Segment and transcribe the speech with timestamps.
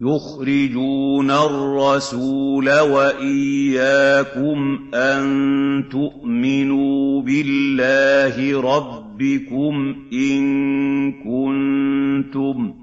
[0.00, 4.58] يُخْرِجُونَ الرَّسُولَ وَإِيَّاكُمْ
[4.94, 5.24] أَن
[5.92, 10.42] تُؤْمِنُوا بِاللَّهِ رَبِّكُمْ إِن
[11.22, 12.82] كُنتُمْ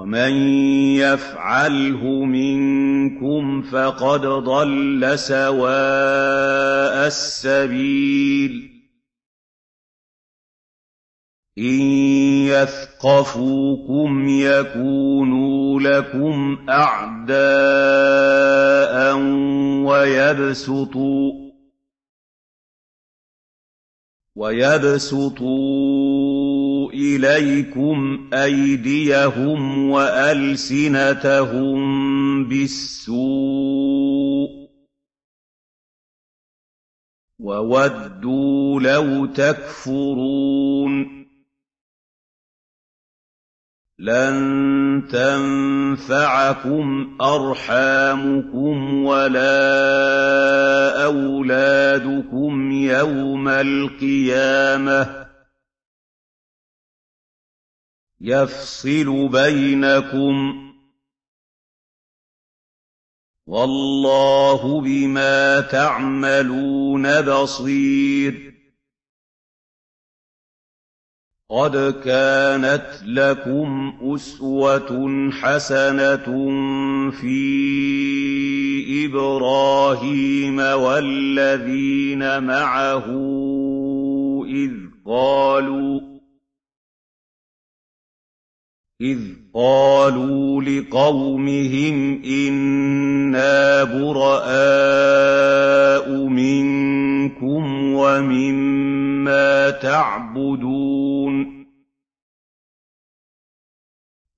[0.00, 0.32] وَمَن
[0.96, 8.70] يَفْعَلْهُ مِنكُمْ فَقَدْ ضَلَّ سَوَاءَ السَّبِيلِ.
[11.58, 11.80] إِن
[12.48, 17.40] يَثْقَفُوكُمْ يَكُونُوا لَكُمْ أَعْدَاءً
[24.36, 26.29] وَيَبْسُطُوا
[27.00, 31.80] إِلَيْكُمْ أَيْدِيَهُمْ وَأَلْسِنَتَهُم
[32.48, 33.70] بِالسُّوءِ
[37.38, 41.20] وَوَدُّوا لَوْ تَكْفُرُونَ
[43.98, 46.86] لَن تَنفَعَكُمْ
[47.20, 49.60] أَرْحَامُكُمْ وَلَا
[51.04, 55.29] أَوْلَادُكُمْ يَوْمَ الْقِيَامَةِ ۗ
[58.20, 60.56] يَفْصِلُ بَيْنَكُمْ ۚ.
[63.46, 68.54] وَاللَّهُ بِمَا تَعْمَلُونَ بَصِيرٌ.
[71.50, 76.26] قَدْ كَانَتْ لَكُمْ أُسْوَةٌ حَسَنَةٌ
[77.10, 83.06] فِي إِبْرَاهِيمَ وَالَّذِينَ مَعَهُ
[84.46, 84.72] إِذْ
[85.06, 86.09] قَالُوا
[90.62, 95.36] لِقَوْمِهِمْ إِنَّا بُرَآءُ
[96.14, 101.60] مِنكُمْ وَمِمَّا تَعْبُدُونَ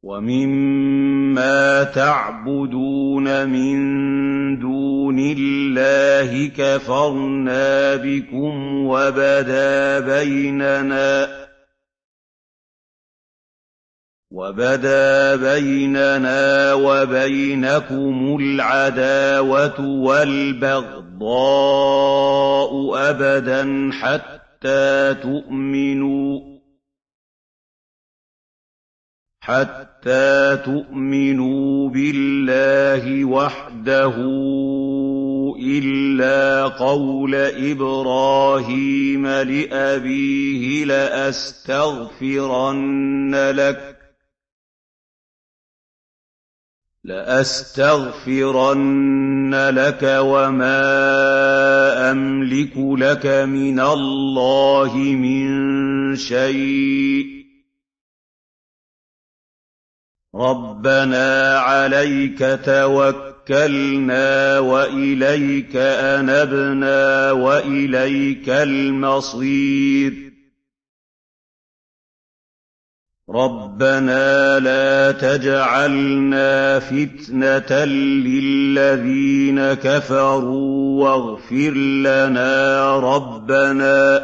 [0.03, 3.79] وَمِمَّا تَعْبُدُونَ مِن
[4.59, 11.42] دُونِ اللَّهِ كَفَرْنَا بِكُمْ وَبَدَا بَيْنَنَا
[16.75, 21.21] وَبَيْنَكُمُ الْعَدَاوَةُ وَالْبَغْضَاءُ
[23.11, 23.91] أَبَدًا
[29.41, 34.15] حَتَّىٰ تُؤْمِنُوا بِاللَّهِ وَحْدَهُ
[35.61, 40.85] إِلَّا قَوْلَ إِبْرَاهِيمَ لِأَبِيهِ
[47.05, 50.81] لَأَسْتَغْفِرَنَّ لَكَ وَمَا
[52.11, 57.27] أَمْلِكُ لَكَ مِنَ اللَّهِ مِن شَيْءٍ ۖ.
[60.37, 70.32] رَّبَّنَا عَلَيْكَ تَوَكَّلْنَا وَإِلَيْكَ أَنَبْنَا وَإِلَيْكَ الْمَصِيرُ.
[73.31, 84.23] رَبَّنَا لَا تَجْعَلْنَا فِتْنَةً لِّلَّذِينَ كَفَرُوا وَاغْفِرْ لَنَا رَبَّنَا ۖ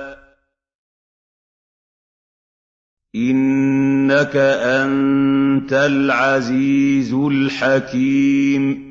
[3.17, 8.88] إِنَّكَ أَنتَ الْعَزِيزُ الْحَكِيمُ